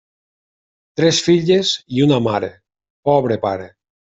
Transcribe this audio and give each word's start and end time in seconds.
Tres 1.01 1.19
filles 1.27 1.75
i 1.99 2.03
una 2.09 2.19
mare, 2.29 2.53
pobre 3.11 3.39
pare. 3.49 3.71